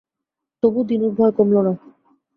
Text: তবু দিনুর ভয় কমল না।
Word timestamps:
তবু 0.63 0.79
দিনুর 0.89 1.11
ভয় 1.17 1.33
কমল 1.37 1.55
না। 1.65 1.73